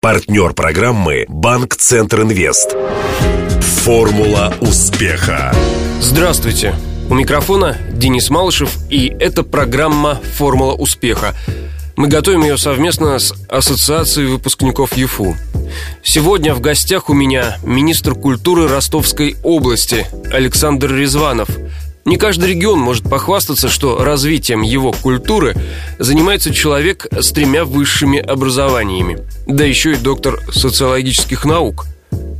Партнер 0.00 0.52
программы 0.52 1.24
«Банк 1.26 1.74
Центр 1.74 2.22
Инвест». 2.22 2.76
Формула 3.82 4.54
успеха. 4.60 5.52
Здравствуйте. 6.00 6.76
У 7.10 7.14
микрофона 7.14 7.76
Денис 7.94 8.30
Малышев, 8.30 8.70
и 8.90 9.08
это 9.18 9.42
программа 9.42 10.20
«Формула 10.36 10.74
успеха». 10.74 11.34
Мы 11.96 12.06
готовим 12.06 12.44
ее 12.44 12.58
совместно 12.58 13.18
с 13.18 13.34
Ассоциацией 13.48 14.28
выпускников 14.28 14.96
ЮФУ. 14.96 15.34
Сегодня 16.04 16.54
в 16.54 16.60
гостях 16.60 17.10
у 17.10 17.12
меня 17.12 17.58
министр 17.64 18.14
культуры 18.14 18.68
Ростовской 18.68 19.34
области 19.42 20.06
Александр 20.32 20.94
Резванов– 20.94 21.48
не 22.08 22.16
каждый 22.16 22.50
регион 22.50 22.78
может 22.78 23.04
похвастаться, 23.04 23.68
что 23.68 24.02
развитием 24.02 24.62
его 24.62 24.92
культуры 24.92 25.54
занимается 25.98 26.52
человек 26.52 27.06
с 27.12 27.32
тремя 27.32 27.64
высшими 27.64 28.18
образованиями, 28.18 29.18
да 29.46 29.64
еще 29.64 29.92
и 29.92 29.96
доктор 29.96 30.40
социологических 30.50 31.44
наук. 31.44 31.84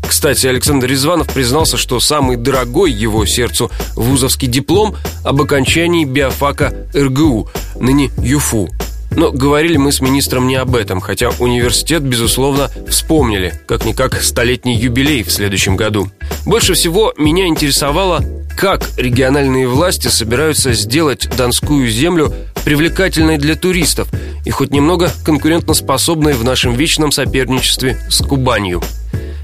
Кстати, 0.09 0.47
Александр 0.47 0.87
Резванов 0.87 1.29
признался, 1.29 1.77
что 1.77 2.01
самый 2.01 2.37
дорогой 2.37 2.91
его 2.91 3.27
сердцу 3.27 3.71
вузовский 3.95 4.49
диплом 4.49 4.97
об 5.23 5.43
окончании 5.43 6.07
биофака 6.07 6.73
РГУ, 6.95 7.51
ныне 7.79 8.11
ЮФУ. 8.17 8.71
Но 9.11 9.33
говорили 9.33 9.77
мы 9.77 9.93
с 9.93 10.01
министром 10.01 10.47
не 10.47 10.57
об 10.57 10.77
этом, 10.77 11.01
хотя 11.01 11.31
университет, 11.39 12.03
безусловно, 12.03 12.71
вспомнили, 12.89 13.53
как-никак 13.67 14.23
столетний 14.23 14.77
юбилей 14.77 15.23
в 15.23 15.31
следующем 15.31 15.77
году. 15.77 16.11
Больше 16.47 16.75
всего 16.75 17.13
меня 17.19 17.47
интересовало, 17.47 18.23
как 18.59 18.83
региональные 18.97 19.69
власти 19.69 20.09
собираются 20.09 20.73
сделать 20.73 21.29
Донскую 21.37 21.89
землю 21.89 22.35
привлекательной 22.65 23.39
для 23.39 23.55
туристов 23.55 24.09
и 24.45 24.51
хоть 24.51 24.73
немного 24.73 25.13
конкурентоспособной 25.25 26.33
в 26.33 26.43
нашем 26.43 26.75
вечном 26.75 27.13
соперничестве 27.13 28.01
с 28.11 28.19
Кубанью. 28.21 28.83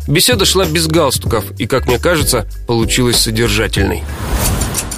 Беседа 0.08 0.44
шла 0.44 0.64
без 0.64 0.88
галстуков 0.88 1.44
и, 1.60 1.66
как 1.66 1.86
мне 1.86 2.00
кажется, 2.00 2.48
получилась 2.66 3.18
содержательной. 3.18 4.02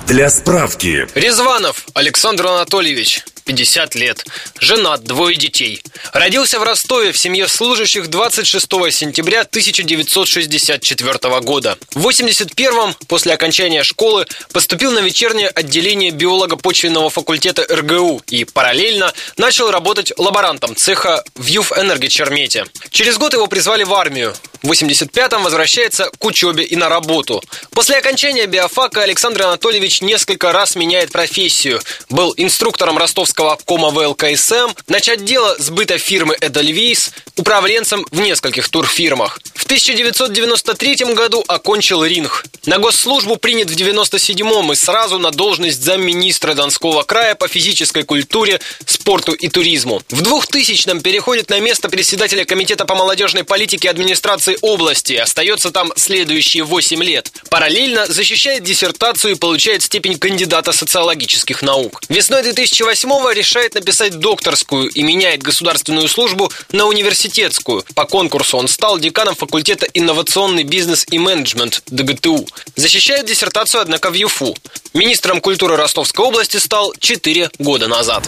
Для 0.07 0.31
справки. 0.31 1.07
Резванов 1.15 1.87
Александр 1.93 2.47
Анатольевич 2.47 3.23
50 3.47 3.95
лет. 3.95 4.27
Женат, 4.61 5.05
двое 5.05 5.37
детей. 5.37 5.83
Родился 6.13 6.59
в 6.59 6.65
Ростове 6.65 7.13
в 7.13 7.19
семье 7.19 7.49
служащих 7.49 8.09
26 8.09 8.67
сентября 8.93 9.43
1964 9.43 11.41
года. 11.41 11.79
В 11.95 12.07
81-м, 12.09 12.95
после 13.07 13.33
окончания 13.33 13.85
школы, 13.85 14.27
поступил 14.53 14.93
на 14.93 14.99
вечернее 14.99 15.49
отделение 15.49 16.11
биолого-почвенного 16.11 17.09
факультета 17.09 17.65
РГУ 17.71 18.23
и 18.29 18.45
параллельно 18.45 19.15
начал 19.37 19.71
работать 19.71 20.13
лаборантом 20.19 20.75
цеха 20.75 21.23
в 21.37 21.47
Юф-Энергочермете. 21.47 22.67
Через 22.91 23.17
год 23.17 23.33
его 23.33 23.47
призвали 23.47 23.85
в 23.85 23.95
армию. 23.95 24.35
В 24.67 24.73
85-м 24.73 25.45
возвращается 25.45 26.11
к 26.19 26.25
учебе 26.25 26.65
и 26.65 26.75
на 26.75 26.89
работу. 26.89 27.41
После 27.71 27.99
окончания 27.99 28.47
биофака 28.47 29.03
Александр 29.03 29.43
Анатольевич 29.43 30.01
несколько 30.01 30.51
раз 30.51 30.75
меняет 30.75 31.13
профессию. 31.13 31.81
Был 32.11 32.35
инструктором 32.37 32.99
ростовского 32.99 33.53
обкома 33.53 33.91
ВЛКСМ, 33.91 34.75
начать 34.89 35.25
дело 35.25 35.55
сбыта 35.61 35.99
фирмы 35.99 36.37
Эдельвейс, 36.41 37.13
управленцем 37.37 38.05
в 38.11 38.19
нескольких 38.19 38.69
турфирмах. 38.69 39.39
В 39.55 39.67
1993 39.67 41.15
году 41.15 41.45
окончил 41.47 42.05
ринг. 42.05 42.45
На 42.67 42.79
госслужбу 42.79 43.37
принят 43.37 43.71
в 43.71 43.77
97-м 43.77 44.73
и 44.73 44.75
сразу 44.75 45.21
на 45.21 45.31
должность 45.31 45.81
замминистра 45.81 46.55
Донского 46.55 47.05
края 47.05 47.37
по 47.37 47.47
физической 47.47 48.03
культуре, 48.03 48.61
спорту 48.85 49.33
и 49.33 49.49
туризму. 49.49 50.03
В 50.09 50.23
2000-м 50.23 51.01
переходит 51.03 51.51
на 51.51 51.61
место 51.61 51.89
председателя 51.89 52.45
Комитета 52.45 52.85
по 52.85 52.97
молодежной 52.97 53.45
политике 53.45 53.91
администрации 53.91 54.56
области, 54.63 55.15
остается 55.15 55.71
там 55.71 55.93
следующие 55.97 56.65
8 56.65 57.03
лет. 57.03 57.31
Параллельно 57.51 58.07
защищает 58.07 58.63
диссертацию 58.63 59.33
и 59.33 59.39
получает 59.39 59.83
степень 59.83 60.19
кандидата 60.19 60.73
социологических 60.73 61.63
наук. 61.63 62.03
Весной 62.09 62.43
2008-го 62.43 63.31
решает 63.31 63.75
написать 63.75 64.19
докторскую 64.19 64.89
и 64.89 65.03
меняет 65.03 65.43
государственную 65.43 66.09
службу 66.09 66.51
на 66.73 66.87
университетскую. 66.87 67.85
По 67.95 68.05
конкурсу 68.05 68.57
он 68.57 68.69
стал 68.69 68.99
деканом 68.99 69.35
факультета 69.35 69.87
инновационный 69.95 70.65
бизнес 70.65 71.07
и 71.11 71.19
менеджмент 71.19 71.83
ДГТУ. 71.87 72.47
Защищает 72.75 73.27
диссертацию, 73.27 73.81
однако, 73.81 74.11
в 74.11 74.15
ЮФУ. 74.15 74.57
Министром 74.95 75.41
культуры 75.41 75.77
Ростовской 75.77 76.25
области 76.25 76.57
стал 76.57 76.95
4 76.99 77.51
года 77.59 77.89
назад. 77.89 78.25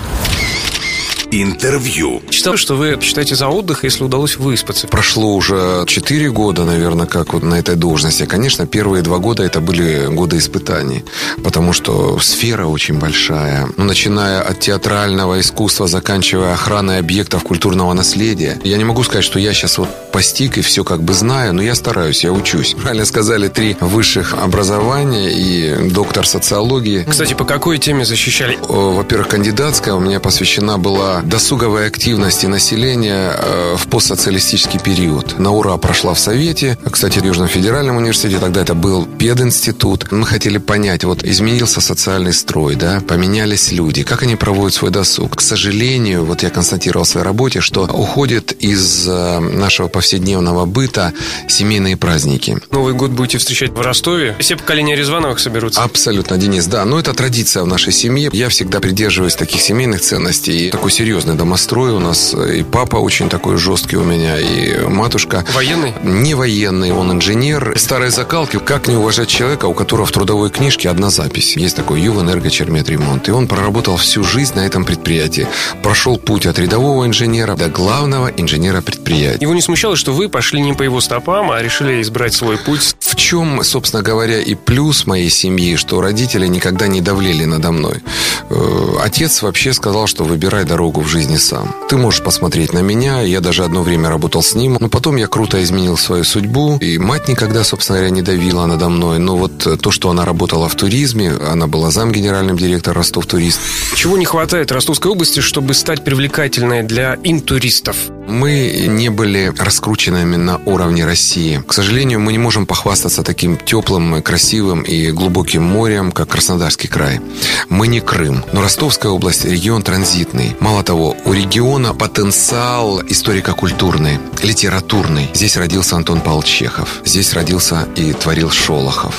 Интервью. 1.31 2.23
Читал, 2.31 2.57
что 2.57 2.75
вы 2.75 2.99
считаете 3.01 3.35
за 3.35 3.49
отдых, 3.49 3.85
если 3.85 4.05
удалось 4.05 4.37
выспаться. 4.37 4.87
Прошло 4.89 5.35
уже 5.35 5.85
4 5.87 6.31
года, 6.31 6.65
наверное, 6.65 7.07
как 7.07 7.35
вот 7.35 7.43
на 7.43 7.57
этой 7.57 7.77
должности. 7.77 8.27
Конечно, 8.27 8.67
первые 8.67 9.03
два 9.03 9.19
года 9.19 9.43
это 9.43 9.61
были 9.61 10.07
годы 10.07 10.39
испытаний, 10.39 11.05
потому 11.43 11.73
что 11.73 12.19
сфера 12.21 12.67
очень 12.67 12.99
большая. 12.99 13.69
Ну, 13.77 13.85
начиная 13.85 14.41
от 14.41 14.61
театрального 14.61 15.41
искусства, 15.41 15.87
заканчивая 15.87 16.55
охраной 16.55 16.99
объектов 16.99 17.43
культурного 17.43 17.93
наследия. 17.93 18.61
Я 18.65 18.77
не 18.77 18.85
могу 18.85 19.03
сказать, 19.03 19.25
что 19.25 19.39
я 19.39 19.53
сейчас 19.53 19.79
вот 19.79 19.89
постиг 20.13 20.59
и 20.59 20.63
все 20.63 20.85
как 20.85 21.03
бы 21.03 21.13
знаю, 21.15 21.55
но 21.55 21.63
я 21.63 21.75
стараюсь, 21.75 22.25
я 22.25 22.33
учусь. 22.33 22.75
Правильно 22.81 23.05
сказали, 23.05 23.49
три 23.49 23.77
высших 23.81 24.35
образования 24.35 25.31
и 25.31 25.91
доктор 25.91 26.27
социологии. 26.27 27.05
Кстати, 27.09 27.35
по 27.35 27.45
какой 27.45 27.79
теме 27.79 28.05
защищали? 28.05 28.59
Во-первых, 28.69 29.29
кандидатская 29.29 29.95
у 29.95 30.01
меня 30.01 30.21
посвящена 30.21 30.79
была 30.79 31.08
досуговой 31.25 31.87
активности 31.87 32.47
населения 32.47 33.33
э, 33.37 33.77
в 33.77 33.87
постсоциалистический 33.89 34.81
период. 34.81 35.39
На 35.39 35.51
ура 35.51 35.77
прошла 35.77 36.15
в 36.15 36.19
Совете, 36.19 36.79
кстати, 36.91 37.19
в 37.19 37.25
Южном 37.25 37.49
федеральном 37.49 37.97
университете, 37.97 38.39
тогда 38.39 38.63
это 38.63 38.75
был 38.75 39.07
пединститут. 39.07 40.11
Мы 40.13 40.27
хотели 40.27 40.59
понять, 40.59 41.05
вот 41.05 41.25
изменился 41.25 41.81
социальный 41.81 42.33
строй, 42.33 42.77
да, 42.77 43.03
поменялись 43.07 43.73
люди, 43.73 44.03
как 44.03 44.23
они 44.23 44.37
проводят 44.37 44.75
свой 44.75 44.91
досуг. 44.91 45.37
К 45.37 45.41
сожалению, 45.41 46.25
вот 46.25 46.43
я 46.43 46.51
констатировал 46.51 47.05
в 47.05 47.09
своей 47.09 47.25
работе, 47.25 47.61
что 47.61 47.85
уходит 47.85 48.53
из 48.53 49.07
э, 49.09 49.39
нашего 49.41 49.89
повседневного 49.89 50.67
быта 50.67 51.13
семейные 51.49 51.97
праздники. 51.97 52.59
Новый 52.71 52.95
год 52.95 53.11
будете 53.11 53.39
встречать 53.39 53.71
в 53.71 53.81
Ростове? 53.81 54.37
Все 54.39 54.57
поколения 54.57 54.97
Резвановых 54.97 55.39
соберутся? 55.39 55.83
Абсолютно, 55.83 56.37
Денис, 56.37 56.67
да. 56.67 56.85
Но 56.85 56.99
это 56.99 57.15
традиция 57.15 57.63
в 57.63 57.67
нашей 57.67 57.93
семье. 57.93 58.31
Я 58.33 58.49
всегда 58.49 58.81
придерживаюсь 58.81 59.35
таких 59.35 59.61
семейных 59.61 60.01
ценностей. 60.01 60.69
И 60.69 60.71
такой 60.71 60.91
серьезный 60.99 61.37
домострой 61.37 61.93
у 61.93 62.01
нас. 62.01 62.35
И 62.35 62.65
папа 62.65 62.97
очень 62.97 63.29
такой 63.29 63.57
жесткий 63.57 63.97
у 63.97 64.03
меня, 64.03 64.37
и 64.37 64.85
матушка. 64.89 65.45
Военный? 65.55 65.95
Не 66.03 66.35
военный, 66.35 66.91
он 66.91 67.13
инженер. 67.13 67.75
Старые 67.77 68.11
закалки. 68.11 68.59
Как 68.59 68.89
не 68.89 68.97
уважать 68.97 69.29
человека, 69.29 69.67
у 69.67 69.75
которого 69.75 70.07
в 70.07 70.11
трудовой 70.11 70.51
книжке 70.51 70.91
одна 70.91 71.11
запись. 71.11 71.57
Есть 71.57 71.77
такой 71.77 72.01
Юв 72.01 72.21
Энергочермет 72.21 72.89
ремонт. 72.89 73.29
И 73.29 73.31
он 73.31 73.47
проработал 73.47 73.97
всю 73.97 74.25
жизнь 74.25 74.57
на 74.57 74.67
этом 74.67 74.85
предприятии. 74.85 75.47
Прошел 75.85 76.19
путь 76.19 76.47
от 76.47 76.59
рядового 76.59 77.07
инженера 77.07 77.55
до 77.55 77.69
главного 77.69 78.33
инженера 78.37 78.81
предприятия. 78.81 79.39
Его 79.41 79.55
не 79.55 79.63
смущало, 79.63 79.95
что 79.95 80.13
вы 80.13 80.29
пошли 80.29 80.61
не 80.61 80.73
по 80.73 80.83
его 80.83 81.01
стопам, 81.01 81.53
а 81.53 81.63
решили 81.63 82.03
избрать 82.03 82.35
свой 82.35 82.59
путь? 82.59 82.97
В 82.99 83.15
чем, 83.15 83.63
собственно 83.63 84.03
говоря, 84.03 84.41
и 84.41 84.57
плюс 84.57 85.07
моей 85.07 85.31
семьи, 85.31 85.77
что 85.77 86.01
родители 86.01 86.49
никогда 86.49 86.89
не 86.89 87.01
давлели 87.01 87.45
надо 87.45 87.71
мной. 87.71 88.03
Э, 88.51 88.97
отец 89.01 89.43
вообще 89.43 89.73
сказал, 89.73 90.09
что 90.09 90.25
выбирай 90.25 90.65
дорогу 90.65 90.88
дорогу 90.89 91.03
в 91.03 91.09
жизни 91.09 91.37
сам. 91.37 91.75
Ты 91.89 91.97
можешь 91.97 92.23
посмотреть 92.23 92.73
на 92.73 92.79
меня, 92.79 93.21
я 93.21 93.41
даже 93.41 93.65
одно 93.65 93.83
время 93.83 94.09
работал 94.09 94.43
с 94.43 94.55
ним, 94.55 94.79
но 94.81 94.89
потом 94.89 95.17
я 95.17 95.27
круто 95.27 95.63
изменил 95.63 95.99
свою 95.99 96.25
судьбу, 96.25 96.79
и 96.81 96.99
мать 96.99 97.29
никогда, 97.29 97.65
собственно 97.65 97.99
говоря, 97.99 98.15
не 98.15 98.23
давила 98.23 98.67
надо 98.67 98.89
мной. 98.89 99.19
Но 99.19 99.37
вот 99.37 99.81
то, 99.83 99.91
что 99.91 100.09
она 100.09 100.25
работала 100.25 100.69
в 100.69 100.75
туризме, 100.75 101.33
она 101.33 101.67
была 101.67 101.91
зам 101.91 102.11
генеральным 102.13 102.57
директором 102.57 102.99
Ростов 102.99 103.27
Турист. 103.27 103.61
Чего 103.95 104.17
не 104.17 104.25
хватает 104.25 104.73
Ростовской 104.73 105.11
области, 105.11 105.41
чтобы 105.41 105.75
стать 105.75 106.05
привлекательной 106.05 106.83
для 106.83 107.19
интуристов? 107.23 107.97
Мы 108.29 108.85
не 108.89 109.09
были 109.09 109.55
раскрученными 109.59 110.37
на 110.37 110.59
уровне 110.67 111.07
России. 111.07 111.63
К 111.67 111.73
сожалению, 111.73 112.21
мы 112.21 112.33
не 112.33 112.39
можем 112.39 112.67
похвастаться 112.67 113.23
таким 113.23 113.57
теплым, 113.57 114.21
красивым 114.23 114.83
и 114.83 115.11
глубоким 115.13 115.63
морем, 115.63 116.13
как 116.13 116.29
Краснодарский 116.29 116.91
край. 116.91 117.23
Мы 117.71 117.89
не 117.89 118.01
Крым, 118.01 118.45
но 118.53 118.61
Ростовская 118.61 119.11
область– 119.11 119.45
регион 119.47 119.83
транзитный. 119.83 120.55
Мало 120.61 120.83
того, 120.85 121.17
у 121.25 121.33
региона 121.33 121.95
потенциал 121.95 123.01
историко-культурный, 123.01 124.19
литературный. 124.43 125.31
Здесь 125.33 125.57
родился 125.57 125.97
Антон 125.97 126.21
Павлович 126.21 126.49
Чехов. 126.49 127.01
Здесь 127.07 127.33
родился 127.33 127.89
и 127.97 128.13
творил 128.13 128.51
Шолохов. 128.51 129.15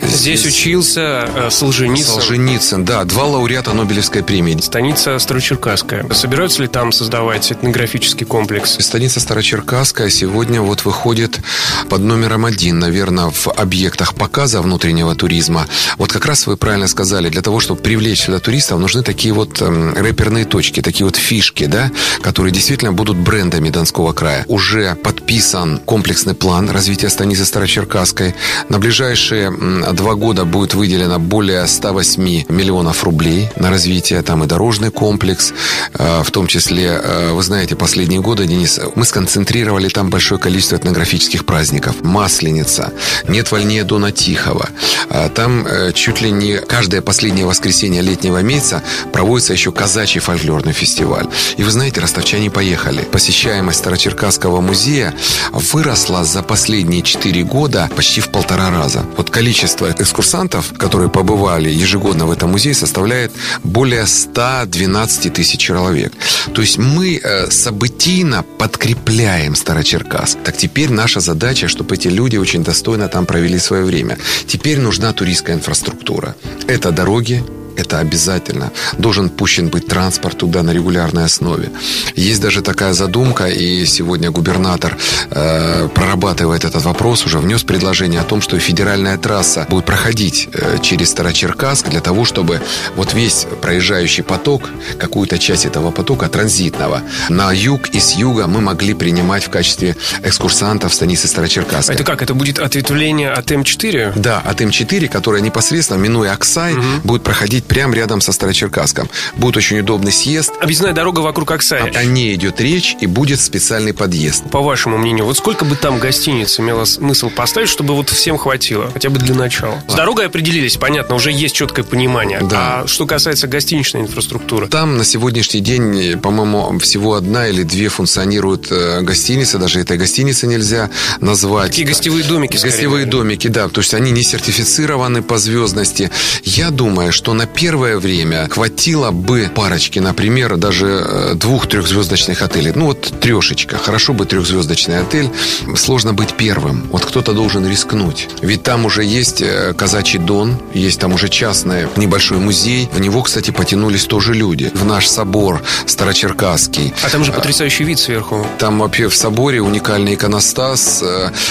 Здесь, 0.00 0.40
Здесь 0.40 0.46
учился 0.46 1.28
э, 1.34 1.50
Солженицын. 1.50 2.14
Солженицын, 2.14 2.84
да. 2.86 3.04
Два 3.04 3.24
лауреата 3.24 3.74
Нобелевской 3.74 4.22
премии. 4.22 4.58
Станица 4.60 5.18
Старочеркасская. 5.18 6.08
Собираются 6.14 6.62
ли 6.62 6.68
там 6.68 6.92
создавать 6.92 7.52
этнографический 7.52 8.24
комплекс? 8.24 8.37
Комплекс. 8.38 8.76
Станица 8.78 9.18
Старочеркасская 9.18 10.10
сегодня 10.10 10.62
вот 10.62 10.84
выходит 10.84 11.40
под 11.88 12.02
номером 12.02 12.44
один, 12.44 12.78
наверное, 12.78 13.30
в 13.30 13.48
объектах 13.48 14.14
показа 14.14 14.62
внутреннего 14.62 15.16
туризма. 15.16 15.66
Вот 15.96 16.12
как 16.12 16.24
раз 16.24 16.46
вы 16.46 16.56
правильно 16.56 16.86
сказали, 16.86 17.30
для 17.30 17.42
того, 17.42 17.58
чтобы 17.58 17.80
привлечь 17.80 18.20
сюда 18.20 18.38
туристов, 18.38 18.78
нужны 18.78 19.02
такие 19.02 19.34
вот 19.34 19.60
эм, 19.60 19.92
рэперные 19.92 20.44
точки, 20.44 20.80
такие 20.82 21.04
вот 21.04 21.16
фишки, 21.16 21.66
да, 21.66 21.90
которые 22.22 22.52
действительно 22.52 22.92
будут 22.92 23.16
брендами 23.16 23.70
Донского 23.70 24.12
края. 24.12 24.44
Уже 24.46 24.94
подписан 25.28 25.78
комплексный 25.84 26.32
план 26.32 26.70
развития 26.70 27.10
станицы 27.10 27.44
Старочеркасской. 27.44 28.34
На 28.70 28.78
ближайшие 28.78 29.52
два 29.92 30.14
года 30.14 30.46
будет 30.46 30.72
выделено 30.72 31.18
более 31.18 31.66
108 31.66 32.22
миллионов 32.48 33.04
рублей 33.04 33.50
на 33.56 33.68
развитие. 33.68 34.22
Там 34.22 34.44
и 34.44 34.46
дорожный 34.46 34.90
комплекс, 34.90 35.52
э, 35.92 36.22
в 36.22 36.30
том 36.30 36.46
числе, 36.46 36.86
э, 36.86 37.32
вы 37.32 37.42
знаете, 37.42 37.76
последние 37.76 38.22
годы, 38.22 38.46
Денис, 38.46 38.80
мы 38.94 39.04
сконцентрировали 39.04 39.88
там 39.88 40.08
большое 40.08 40.40
количество 40.40 40.76
этнографических 40.76 41.44
праздников. 41.44 41.96
Масленица, 42.02 42.90
нет 43.28 43.52
вольнее 43.52 43.84
Дона 43.84 44.12
Тихого. 44.12 44.70
Э, 45.10 45.28
там 45.28 45.66
чуть 45.92 46.22
ли 46.22 46.30
не 46.30 46.56
каждое 46.56 47.02
последнее 47.02 47.44
воскресенье 47.44 48.00
летнего 48.00 48.42
месяца 48.42 48.82
проводится 49.12 49.52
еще 49.52 49.72
казачий 49.72 50.20
фольклорный 50.20 50.72
фестиваль. 50.72 51.26
И 51.58 51.62
вы 51.62 51.70
знаете, 51.70 52.00
ростовчане 52.00 52.50
поехали. 52.50 53.02
Посещаемость 53.02 53.80
Старочеркасского 53.80 54.62
музея 54.62 55.14
выросла 55.52 56.24
за 56.24 56.42
последние 56.42 57.02
4 57.02 57.44
года 57.44 57.88
почти 57.96 58.20
в 58.20 58.28
полтора 58.28 58.70
раза. 58.70 59.04
Вот 59.16 59.30
количество 59.30 59.90
экскурсантов, 59.90 60.72
которые 60.78 61.08
побывали 61.10 61.70
ежегодно 61.70 62.26
в 62.26 62.30
этом 62.30 62.50
музее, 62.50 62.74
составляет 62.74 63.32
более 63.64 64.06
112 64.06 65.32
тысяч 65.32 65.60
человек. 65.60 66.12
То 66.54 66.62
есть 66.62 66.78
мы 66.78 67.20
э, 67.22 67.50
событийно 67.50 68.44
подкрепляем 68.58 69.54
Старочеркасск. 69.54 70.38
Так 70.44 70.56
теперь 70.56 70.90
наша 70.90 71.20
задача, 71.20 71.68
чтобы 71.68 71.94
эти 71.94 72.08
люди 72.08 72.36
очень 72.36 72.64
достойно 72.64 73.08
там 73.08 73.26
провели 73.26 73.58
свое 73.58 73.84
время. 73.84 74.18
Теперь 74.46 74.78
нужна 74.78 75.12
туристская 75.12 75.56
инфраструктура. 75.56 76.34
Это 76.66 76.90
дороги, 76.90 77.44
это 77.78 78.00
обязательно. 78.00 78.70
Должен 78.98 79.30
пущен 79.30 79.68
быть 79.68 79.86
транспорт 79.86 80.38
туда 80.38 80.62
на 80.62 80.72
регулярной 80.72 81.24
основе. 81.24 81.70
Есть 82.16 82.40
даже 82.40 82.60
такая 82.60 82.92
задумка, 82.92 83.46
и 83.46 83.86
сегодня 83.86 84.30
губернатор 84.30 84.96
э, 85.30 85.88
прорабатывает 85.94 86.64
этот 86.64 86.84
вопрос, 86.84 87.24
уже 87.26 87.38
внес 87.38 87.62
предложение 87.62 88.20
о 88.20 88.24
том, 88.24 88.40
что 88.40 88.58
федеральная 88.58 89.16
трасса 89.16 89.66
будет 89.70 89.84
проходить 89.84 90.48
э, 90.52 90.78
через 90.82 91.10
Старочеркасск 91.10 91.88
для 91.88 92.00
того, 92.00 92.24
чтобы 92.24 92.60
вот 92.96 93.14
весь 93.14 93.46
проезжающий 93.62 94.24
поток, 94.24 94.68
какую-то 94.98 95.38
часть 95.38 95.64
этого 95.64 95.90
потока 95.90 96.28
транзитного, 96.28 97.02
на 97.28 97.52
юг 97.52 97.88
и 97.90 98.00
с 98.00 98.16
юга 98.16 98.46
мы 98.46 98.60
могли 98.60 98.94
принимать 98.94 99.44
в 99.44 99.50
качестве 99.50 99.96
экскурсантов 100.22 100.92
станицы 100.92 101.28
Старочеркасска. 101.28 101.92
Это 101.92 102.04
как? 102.04 102.22
Это 102.22 102.34
будет 102.34 102.58
ответвление 102.58 103.30
от 103.30 103.50
М4? 103.50 104.12
Да, 104.16 104.40
от 104.44 104.60
М4, 104.60 105.08
которая 105.08 105.42
непосредственно, 105.42 105.98
минуя 105.98 106.32
Оксай, 106.32 106.74
угу. 106.74 106.82
будет 107.04 107.22
проходить 107.22 107.67
прямо 107.68 107.94
рядом 107.94 108.20
со 108.20 108.32
Старочеркасском. 108.32 109.08
Будет 109.36 109.56
очень 109.58 109.78
удобный 109.80 110.12
съезд. 110.12 110.52
Объездная 110.60 110.92
дорога 110.92 111.20
вокруг 111.20 111.50
Оксая. 111.50 111.92
О 111.94 112.04
ней 112.04 112.34
идет 112.34 112.60
речь, 112.60 112.96
и 113.00 113.06
будет 113.06 113.40
специальный 113.40 113.92
подъезд. 113.92 114.50
По 114.50 114.60
вашему 114.60 114.98
мнению, 114.98 115.24
вот 115.24 115.36
сколько 115.36 115.64
бы 115.64 115.76
там 115.76 115.98
гостиниц 115.98 116.58
имело 116.58 116.84
смысл 116.84 117.30
поставить, 117.30 117.68
чтобы 117.68 117.94
вот 117.94 118.10
всем 118.10 118.38
хватило, 118.38 118.90
хотя 118.92 119.10
бы 119.10 119.18
для 119.18 119.34
начала? 119.34 119.82
С 119.88 119.94
дорогой 119.94 120.26
определились, 120.26 120.76
понятно, 120.76 121.14
уже 121.14 121.30
есть 121.30 121.54
четкое 121.54 121.84
понимание. 121.84 122.40
Да. 122.40 122.82
А 122.82 122.86
что 122.86 123.06
касается 123.06 123.46
гостиничной 123.46 124.02
инфраструктуры? 124.02 124.68
Там 124.68 124.96
на 124.96 125.04
сегодняшний 125.04 125.60
день, 125.60 126.18
по-моему, 126.18 126.78
всего 126.78 127.14
одна 127.14 127.48
или 127.48 127.62
две 127.62 127.88
функционируют 127.88 128.68
э, 128.70 129.00
гостиницы, 129.02 129.58
даже 129.58 129.80
этой 129.80 129.98
гостиницы 129.98 130.46
нельзя 130.46 130.90
назвать. 131.20 131.70
Такие 131.70 131.86
гостевые 131.86 132.24
домики. 132.24 132.52
Гостевые 132.52 133.04
скорее, 133.04 133.06
домики, 133.06 133.48
да, 133.48 133.68
то 133.68 133.80
есть 133.80 133.94
они 133.94 134.10
не 134.10 134.22
сертифицированы 134.22 135.22
по 135.22 135.38
звездности. 135.38 136.10
Я 136.44 136.70
думаю, 136.70 137.12
что 137.12 137.34
на 137.34 137.46
первое 137.58 137.98
время 137.98 138.48
хватило 138.48 139.10
бы 139.10 139.50
парочки, 139.52 139.98
например, 139.98 140.56
даже 140.56 140.86
э, 140.86 141.34
двух-трехзвездочных 141.34 142.40
отелей. 142.40 142.70
Ну 142.72 142.86
вот 142.86 143.12
трешечка. 143.20 143.76
Хорошо 143.78 144.14
бы 144.14 144.26
трехзвездочный 144.26 145.00
отель. 145.00 145.28
Сложно 145.74 146.12
быть 146.12 146.34
первым. 146.34 146.86
Вот 146.92 147.04
кто-то 147.04 147.32
должен 147.32 147.68
рискнуть. 147.68 148.28
Ведь 148.42 148.62
там 148.62 148.84
уже 148.84 149.02
есть 149.02 149.42
э, 149.42 149.74
казачий 149.76 150.20
дон, 150.20 150.56
есть 150.72 151.00
там 151.00 151.14
уже 151.14 151.28
частный 151.28 151.88
небольшой 151.96 152.38
музей. 152.38 152.88
В 152.92 153.00
него, 153.00 153.22
кстати, 153.22 153.50
потянулись 153.50 154.04
тоже 154.04 154.34
люди. 154.34 154.70
В 154.74 154.84
наш 154.84 155.08
собор 155.08 155.60
Старочеркасский. 155.84 156.94
А 157.02 157.10
там 157.10 157.24
же 157.24 157.32
потрясающий 157.32 157.82
вид 157.82 157.98
сверху. 157.98 158.46
Там 158.58 158.78
вообще 158.78 159.08
в 159.08 159.16
соборе 159.16 159.60
уникальный 159.60 160.14
иконостас 160.14 161.02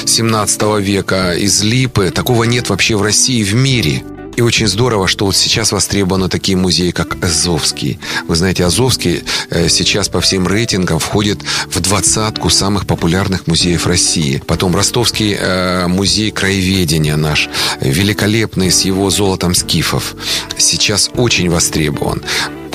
17 0.05 0.61
э, 0.61 0.81
века 0.81 1.33
из 1.33 1.61
липы. 1.63 2.11
Такого 2.11 2.45
нет 2.45 2.69
вообще 2.69 2.95
в 2.95 3.01
России 3.01 3.39
и 3.39 3.43
в 3.43 3.53
мире. 3.55 4.03
И 4.37 4.41
очень 4.41 4.67
здорово, 4.67 5.07
что 5.07 5.25
вот 5.25 5.35
сейчас 5.35 5.71
востребованы 5.71 6.29
такие 6.29 6.55
музеи, 6.55 6.91
как 6.91 7.23
Азовский. 7.23 7.99
Вы 8.27 8.35
знаете, 8.35 8.65
Азовский 8.65 9.23
э, 9.49 9.67
сейчас 9.67 10.09
по 10.09 10.21
всем 10.21 10.47
рейтингам 10.47 10.99
входит 10.99 11.39
в 11.65 11.79
двадцатку 11.79 12.51
самых 12.51 12.85
популярных 12.85 13.47
музеев 13.47 13.87
России. 13.87 14.43
Потом 14.45 14.75
Ростовский 14.75 15.35
э, 15.35 15.87
музей 15.87 16.29
краеведения 16.29 17.17
наш, 17.17 17.49
великолепный 17.81 18.69
с 18.69 18.81
его 18.85 19.09
золотом 19.09 19.55
скифов, 19.55 20.15
сейчас 20.55 21.09
очень 21.15 21.49
востребован. 21.49 22.21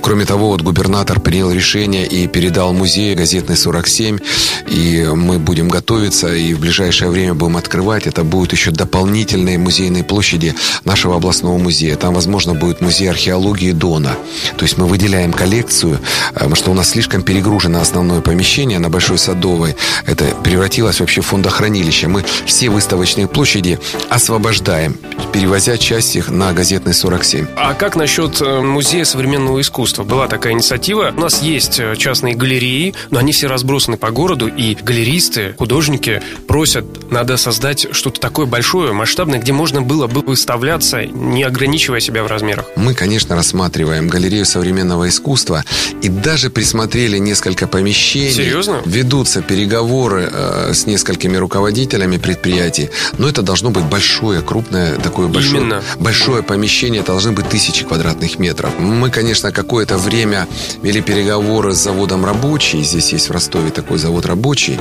Кроме 0.03 0.25
того, 0.25 0.49
вот 0.49 0.63
губернатор 0.63 1.21
принял 1.21 1.53
решение 1.53 2.07
и 2.07 2.27
передал 2.27 2.73
музей 2.73 3.15
газетный 3.15 3.57
47, 3.57 4.19
и 4.67 5.09
мы 5.15 5.39
будем 5.39 5.69
готовиться, 5.69 6.35
и 6.35 6.55
в 6.55 6.61
ближайшее 6.61 7.09
время 7.09 7.35
будем 7.35 7.57
открывать. 7.57 8.09
Это 8.09 8.25
будут 8.25 8.53
еще 8.53 8.73
дополнительные 8.73 9.59
музейные 9.59 10.03
площади 10.03 10.57
нашего 10.85 11.17
областного 11.17 11.57
музея. 11.57 11.97
Там, 11.97 12.15
возможно, 12.15 12.53
будет 12.53 12.81
музей 12.81 13.09
археологии 13.09 13.71
Дона. 13.71 14.17
То 14.57 14.65
есть 14.65 14.77
мы 14.77 14.87
выделяем 14.87 15.33
коллекцию, 15.33 15.95
э, 15.95 16.35
потому 16.35 16.57
что 16.57 16.73
у 16.73 16.75
нас 16.75 16.91
слишком 16.91 17.23
перегружено 17.23 17.81
основное 17.81 18.21
помещение 18.21 18.81
на 18.81 18.91
Большой 18.91 19.19
Садовой. 19.19 19.77
Это 20.05 20.25
превратилось 20.43 20.99
вообще 20.99 21.21
в 21.21 21.27
фондохранилище. 21.27 22.09
Мы 22.09 22.25
все 22.45 22.71
выставочные 22.71 23.29
площади 23.29 23.79
освобождаем, 24.11 24.97
перевозя 25.33 25.79
часть 25.79 26.17
их 26.17 26.29
на 26.29 26.53
газетный 26.53 26.93
47. 26.93 27.47
А 27.55 27.75
как 27.75 27.95
насчет 27.95 28.41
э, 28.41 28.61
музея 28.61 29.05
современного 29.05 29.61
искусства? 29.61 29.92
Искусства. 29.93 30.03
Была 30.05 30.29
такая 30.29 30.53
инициатива. 30.53 31.13
У 31.17 31.21
нас 31.21 31.43
есть 31.43 31.79
э, 31.79 31.95
частные 31.97 32.35
галереи, 32.35 32.95
но 33.11 33.19
они 33.19 33.33
все 33.33 33.47
разбросаны 33.47 33.97
по 33.97 34.11
городу, 34.11 34.49
и 34.49 34.75
галеристы, 34.75 35.55
художники 35.59 36.23
просят, 36.47 37.11
надо 37.11 37.37
создать 37.37 37.87
что-то 37.93 38.21
такое 38.21 38.47
большое, 38.47 38.93
масштабное, 38.93 39.39
где 39.39 39.53
можно 39.53 39.83
было 39.83 40.07
бы 40.07 40.21
выставляться, 40.21 41.05
не 41.05 41.43
ограничивая 41.43 42.01
себя 42.01 42.25
в 42.25 42.27
размерах. 42.27 42.67
Мы, 42.77 42.95
конечно, 42.95 43.37
рассматриваем 43.37 44.09
галерею 44.09 44.47
современного 44.47 45.09
искусства 45.09 45.65
и 46.01 46.09
даже 46.09 46.51
присмотрели 46.51 47.19
несколько 47.19 47.67
помещений. 47.67 48.33
Серьезно? 48.33 48.83
Ведутся 48.85 49.43
переговоры 49.43 50.29
э, 50.33 50.73
с 50.75 50.87
несколькими 50.87 51.37
руководителями 51.37 52.17
предприятий, 52.17 52.91
но 53.19 53.29
это 53.29 53.43
должно 53.43 53.71
быть 53.71 53.85
большое, 53.85 54.43
крупное, 54.43 54.97
такое 54.97 55.29
большое, 55.29 55.63
Именно. 55.63 55.83
большое 55.99 56.43
помещение, 56.43 57.03
должны 57.03 57.33
быть 57.33 57.49
тысячи 57.49 57.85
квадратных 57.85 58.39
метров. 58.39 58.71
Мы, 58.79 59.11
конечно, 59.11 59.53
какое 59.53 59.82
какое-то 59.83 59.99
время 59.99 60.47
вели 60.83 61.01
переговоры 61.01 61.75
с 61.75 61.79
заводом 61.79 62.25
«Рабочий». 62.25 62.83
Здесь 62.85 63.13
есть 63.13 63.29
в 63.29 63.33
Ростове 63.33 63.71
такой 63.71 63.99
завод 63.99 64.27
«Рабочий», 64.27 64.79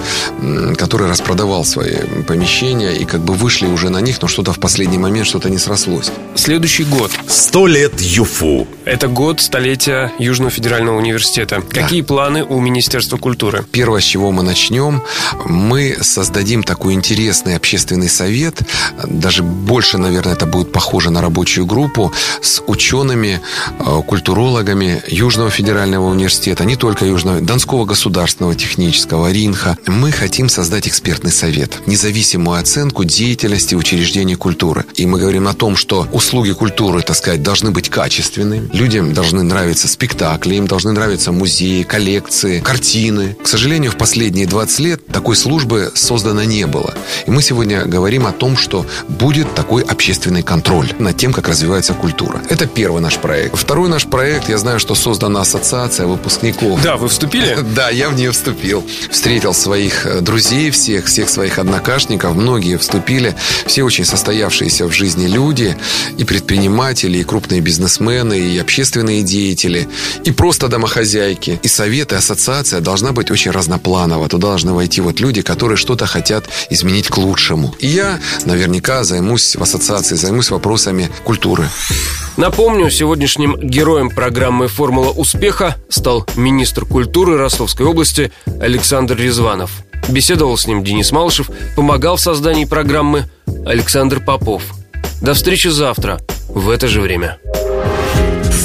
который 0.78 1.10
распродавал 1.10 1.66
свои 1.66 1.96
помещения. 2.28 2.92
И 2.92 3.06
как 3.06 3.22
бы 3.22 3.34
вышли 3.34 3.66
уже 3.66 3.90
на 3.90 4.02
них, 4.02 4.22
но 4.22 4.28
что-то 4.28 4.54
в 4.54 4.60
последний 4.60 5.00
момент 5.00 5.26
что-то 5.26 5.50
не 5.50 5.58
срослось. 5.58 6.12
Следующий 6.36 6.84
год. 6.84 7.12
Сто 7.28 7.66
лет 7.66 8.00
ЮФУ. 8.00 8.68
Это 8.86 9.08
год 9.08 9.42
столетия 9.42 10.12
Южного 10.20 10.52
федерального 10.52 10.98
университета. 10.98 11.64
Да. 11.72 11.82
Какие 11.82 12.02
планы 12.02 12.44
у 12.44 12.60
Министерства 12.60 13.18
культуры? 13.18 13.66
Первое, 13.72 14.02
с 14.02 14.04
чего 14.04 14.32
мы 14.32 14.44
начнем, 14.44 15.02
мы 15.46 15.98
создадим 16.02 16.62
такой 16.64 16.94
интересный 16.94 17.56
общественный 17.56 18.10
совет. 18.10 18.62
Даже 19.04 19.42
больше, 19.42 19.98
наверное, 19.98 20.34
это 20.34 20.46
будет 20.46 20.72
похоже 20.72 21.10
на 21.10 21.22
рабочую 21.22 21.66
группу 21.66 22.12
с 22.42 22.62
учеными, 22.68 23.42
э, 23.80 24.02
Южного 25.08 25.50
федерального 25.50 26.10
университета, 26.10 26.66
не 26.66 26.76
только 26.76 27.06
Южного, 27.06 27.42
Донского 27.42 27.86
государственного 27.86 28.56
технического, 28.56 29.32
РИНХа. 29.32 29.78
Мы 29.88 30.12
хотим 30.12 30.50
создать 30.50 30.88
экспертный 30.88 31.32
совет, 31.32 31.88
независимую 31.88 32.60
оценку 32.60 33.04
деятельности 33.04 33.76
учреждений 33.76 34.36
культуры. 34.36 34.86
И 34.96 35.06
мы 35.06 35.20
говорим 35.20 35.48
о 35.48 35.54
том, 35.54 35.76
что 35.76 36.08
услуги 36.12 36.52
культуры, 36.52 37.02
так 37.02 37.16
сказать, 37.16 37.44
должны 37.44 37.72
быть 37.72 37.90
качественными. 37.90 38.70
Людям 38.74 39.14
должны 39.14 39.44
нравиться 39.44 39.88
спектакли, 39.88 40.56
им 40.56 40.68
должны 40.68 40.92
нравиться 40.92 41.32
музеи, 41.32 41.84
коллекции, 41.84 42.60
картины. 42.60 43.38
К 43.44 43.48
сожалению, 43.48 43.92
в 43.92 43.98
последние 43.98 44.48
20 44.48 44.80
лет 44.80 45.08
такой 45.08 45.36
службы 45.36 45.92
создано 45.96 46.44
не 46.44 46.68
было. 46.68 46.94
И 47.26 47.32
мы 47.32 47.42
сегодня 47.42 47.86
говорим 47.86 48.26
о 48.28 48.32
том, 48.32 48.58
что 48.58 48.86
будет 49.08 49.54
такой 49.56 49.84
общественный 49.84 50.44
контроль 50.44 50.92
над 51.00 51.18
тем, 51.18 51.34
как 51.34 51.48
развивается 51.48 51.94
культура. 51.94 52.42
Это 52.50 52.66
первый 52.66 53.02
наш 53.02 53.18
проект. 53.18 53.58
Второй 53.58 53.90
наш 53.90 54.06
проект, 54.06 54.50
я 54.50 54.58
знаю, 54.58 54.80
что 54.82 54.96
создана 54.96 55.42
ассоциация 55.42 56.08
выпускников. 56.08 56.82
Да, 56.82 56.98
вы 56.98 57.08
вступили? 57.08 57.58
Да, 57.76 57.90
я 57.90 58.10
в 58.10 58.16
нее 58.16 58.32
вступил. 58.32 58.84
Встретил 59.10 59.54
своих 59.54 60.06
э, 60.06 60.20
друзей 60.22 60.72
всех, 60.72 61.06
всех 61.06 61.30
своих 61.30 61.60
однокашников. 61.60 62.36
Многие 62.36 62.78
вступили. 62.78 63.36
Все 63.66 63.84
очень 63.84 64.04
состоявшиеся 64.04 64.86
в 64.88 64.92
жизни 64.92 65.28
люди. 65.28 65.78
И 66.18 66.24
предприниматели, 66.24 67.20
и 67.20 67.24
крупные 67.24 67.62
бизнесмены, 67.62 68.40
и 68.40 68.58
общественные 68.58 69.22
деятели, 69.24 69.88
и 70.26 70.32
просто 70.32 70.68
домохозяйки. 70.68 71.60
И 71.64 71.68
советы, 71.68 72.16
ассоциация 72.16 72.82
должна 72.82 73.12
быть 73.12 73.32
очень 73.32 73.52
разнопланова. 73.52 74.28
Туда 74.28 74.48
должны 74.48 74.74
войти 74.74 75.00
вот 75.02 75.20
люди, 75.20 75.42
которые 75.42 75.78
что-то 75.78 76.08
хотят 76.08 76.46
изменить 76.70 77.08
к 77.08 77.18
лучшему. 77.18 77.74
И 77.80 77.88
я 77.88 78.20
наверняка 78.46 79.04
займусь 79.04 79.56
в 79.56 79.62
ассоциации, 79.62 80.16
займусь 80.16 80.52
вопросами 80.52 81.10
культуры. 81.24 81.70
Напомню, 82.38 82.90
сегодняшним 82.90 83.56
героем 83.60 84.10
программы 84.10 84.68
«Формула 84.72 85.10
успеха» 85.10 85.76
стал 85.90 86.26
министр 86.36 86.86
культуры 86.86 87.38
Ростовской 87.38 87.86
области 87.86 88.32
Александр 88.60 89.18
Резванов. 89.18 89.84
Беседовал 90.10 90.58
с 90.58 90.66
ним 90.66 90.84
Денис 90.84 91.12
Малышев, 91.12 91.50
помогал 91.76 92.16
в 92.16 92.22
создании 92.22 92.66
программы 92.66 93.26
Александр 93.66 94.20
Попов. 94.20 94.64
До 95.22 95.34
встречи 95.34 95.68
завтра 95.68 96.20
в 96.50 96.70
это 96.70 96.88
же 96.88 97.02
время. 97.02 97.38